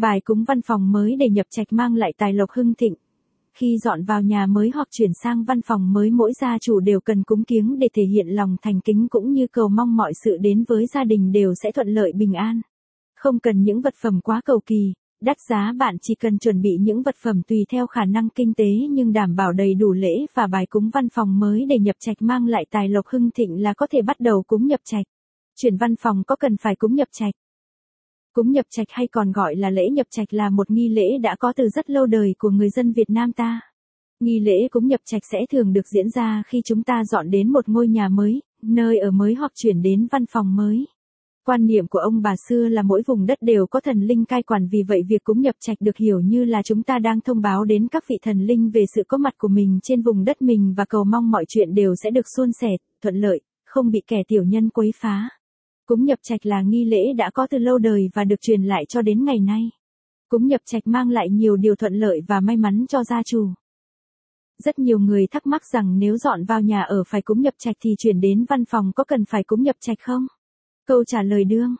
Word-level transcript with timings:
Bài 0.00 0.20
cúng 0.24 0.44
văn 0.44 0.60
phòng 0.62 0.92
mới 0.92 1.16
để 1.16 1.28
nhập 1.28 1.46
trạch 1.50 1.72
mang 1.72 1.94
lại 1.94 2.12
tài 2.18 2.32
lộc 2.32 2.50
hưng 2.50 2.74
thịnh. 2.74 2.94
Khi 3.54 3.78
dọn 3.78 4.04
vào 4.04 4.22
nhà 4.22 4.46
mới 4.46 4.70
hoặc 4.74 4.88
chuyển 4.90 5.10
sang 5.22 5.44
văn 5.44 5.60
phòng 5.62 5.92
mới 5.92 6.10
mỗi 6.10 6.32
gia 6.40 6.58
chủ 6.58 6.80
đều 6.80 7.00
cần 7.00 7.22
cúng 7.22 7.44
kiếng 7.44 7.78
để 7.78 7.88
thể 7.94 8.02
hiện 8.02 8.28
lòng 8.28 8.56
thành 8.62 8.80
kính 8.80 9.06
cũng 9.10 9.32
như 9.32 9.46
cầu 9.46 9.68
mong 9.68 9.96
mọi 9.96 10.12
sự 10.24 10.36
đến 10.40 10.64
với 10.68 10.86
gia 10.86 11.04
đình 11.04 11.32
đều 11.32 11.54
sẽ 11.62 11.72
thuận 11.72 11.88
lợi 11.88 12.12
bình 12.14 12.32
an. 12.32 12.60
Không 13.16 13.38
cần 13.38 13.62
những 13.62 13.80
vật 13.80 13.94
phẩm 14.02 14.20
quá 14.20 14.40
cầu 14.44 14.60
kỳ, 14.66 14.92
đắt 15.20 15.36
giá 15.48 15.72
bạn 15.78 15.96
chỉ 16.02 16.14
cần 16.14 16.38
chuẩn 16.38 16.60
bị 16.60 16.70
những 16.80 17.02
vật 17.02 17.14
phẩm 17.22 17.42
tùy 17.48 17.58
theo 17.70 17.86
khả 17.86 18.04
năng 18.04 18.28
kinh 18.28 18.54
tế 18.54 18.70
nhưng 18.90 19.12
đảm 19.12 19.36
bảo 19.36 19.52
đầy 19.52 19.74
đủ 19.74 19.92
lễ 19.92 20.26
và 20.34 20.46
bài 20.46 20.66
cúng 20.70 20.90
văn 20.92 21.08
phòng 21.08 21.38
mới 21.38 21.66
để 21.68 21.78
nhập 21.78 21.96
trạch 22.00 22.22
mang 22.22 22.46
lại 22.46 22.64
tài 22.70 22.88
lộc 22.88 23.06
hưng 23.06 23.30
thịnh 23.30 23.62
là 23.62 23.74
có 23.74 23.86
thể 23.90 24.02
bắt 24.02 24.20
đầu 24.20 24.42
cúng 24.46 24.66
nhập 24.66 24.80
trạch. 24.84 25.06
Chuyển 25.56 25.76
văn 25.76 25.96
phòng 25.96 26.22
có 26.26 26.36
cần 26.36 26.56
phải 26.56 26.76
cúng 26.76 26.94
nhập 26.94 27.08
trạch? 27.12 27.34
Cúng 28.32 28.52
nhập 28.52 28.66
trạch 28.70 28.86
hay 28.90 29.06
còn 29.06 29.32
gọi 29.32 29.56
là 29.56 29.70
lễ 29.70 29.90
nhập 29.90 30.06
trạch 30.10 30.32
là 30.32 30.50
một 30.50 30.70
nghi 30.70 30.88
lễ 30.88 31.18
đã 31.18 31.36
có 31.38 31.52
từ 31.56 31.68
rất 31.68 31.90
lâu 31.90 32.06
đời 32.06 32.34
của 32.38 32.50
người 32.50 32.70
dân 32.70 32.92
Việt 32.92 33.10
Nam 33.10 33.32
ta. 33.32 33.60
Nghi 34.20 34.40
lễ 34.40 34.68
cúng 34.70 34.86
nhập 34.86 35.00
trạch 35.04 35.22
sẽ 35.32 35.38
thường 35.52 35.72
được 35.72 35.88
diễn 35.94 36.10
ra 36.10 36.42
khi 36.46 36.62
chúng 36.64 36.82
ta 36.82 37.04
dọn 37.04 37.30
đến 37.30 37.52
một 37.52 37.68
ngôi 37.68 37.88
nhà 37.88 38.08
mới, 38.08 38.42
nơi 38.62 38.98
ở 38.98 39.10
mới 39.10 39.34
hoặc 39.34 39.52
chuyển 39.54 39.82
đến 39.82 40.06
văn 40.10 40.24
phòng 40.26 40.56
mới. 40.56 40.84
Quan 41.46 41.66
niệm 41.66 41.86
của 41.86 41.98
ông 41.98 42.22
bà 42.22 42.34
xưa 42.48 42.68
là 42.68 42.82
mỗi 42.82 43.02
vùng 43.06 43.26
đất 43.26 43.38
đều 43.40 43.66
có 43.66 43.80
thần 43.80 44.00
linh 44.00 44.24
cai 44.24 44.42
quản 44.42 44.68
vì 44.68 44.82
vậy 44.88 45.02
việc 45.08 45.24
cúng 45.24 45.40
nhập 45.40 45.54
trạch 45.60 45.76
được 45.80 45.96
hiểu 45.96 46.20
như 46.20 46.44
là 46.44 46.62
chúng 46.62 46.82
ta 46.82 46.98
đang 46.98 47.20
thông 47.20 47.40
báo 47.40 47.64
đến 47.64 47.88
các 47.88 48.04
vị 48.08 48.18
thần 48.22 48.46
linh 48.46 48.70
về 48.70 48.84
sự 48.94 49.02
có 49.08 49.18
mặt 49.18 49.34
của 49.38 49.48
mình 49.48 49.78
trên 49.82 50.02
vùng 50.02 50.24
đất 50.24 50.42
mình 50.42 50.74
và 50.76 50.84
cầu 50.84 51.04
mong 51.04 51.30
mọi 51.30 51.44
chuyện 51.48 51.74
đều 51.74 51.94
sẽ 52.02 52.10
được 52.10 52.26
suôn 52.36 52.50
sẻ, 52.60 52.68
thuận 53.02 53.16
lợi, 53.16 53.40
không 53.64 53.90
bị 53.90 54.02
kẻ 54.06 54.22
tiểu 54.28 54.44
nhân 54.44 54.70
quấy 54.70 54.90
phá. 55.00 55.28
Cúng 55.90 56.04
nhập 56.04 56.18
trạch 56.22 56.46
là 56.46 56.62
nghi 56.62 56.84
lễ 56.84 57.12
đã 57.12 57.30
có 57.30 57.46
từ 57.50 57.58
lâu 57.58 57.78
đời 57.78 58.08
và 58.14 58.24
được 58.24 58.40
truyền 58.40 58.62
lại 58.62 58.84
cho 58.88 59.02
đến 59.02 59.24
ngày 59.24 59.40
nay. 59.40 59.70
Cúng 60.28 60.46
nhập 60.46 60.60
trạch 60.64 60.86
mang 60.86 61.10
lại 61.10 61.30
nhiều 61.30 61.56
điều 61.56 61.76
thuận 61.76 61.94
lợi 61.94 62.20
và 62.28 62.40
may 62.40 62.56
mắn 62.56 62.84
cho 62.88 63.04
gia 63.04 63.22
chủ. 63.22 63.48
Rất 64.64 64.78
nhiều 64.78 64.98
người 64.98 65.26
thắc 65.26 65.46
mắc 65.46 65.62
rằng 65.72 65.98
nếu 65.98 66.16
dọn 66.16 66.44
vào 66.44 66.60
nhà 66.60 66.82
ở 66.82 67.04
phải 67.06 67.22
cúng 67.22 67.40
nhập 67.40 67.54
trạch 67.58 67.76
thì 67.80 67.94
chuyển 67.98 68.20
đến 68.20 68.44
văn 68.48 68.64
phòng 68.64 68.92
có 68.94 69.04
cần 69.04 69.24
phải 69.24 69.44
cúng 69.44 69.62
nhập 69.62 69.76
trạch 69.80 69.98
không? 70.00 70.26
Câu 70.86 71.04
trả 71.04 71.22
lời 71.22 71.44
đương 71.44 71.76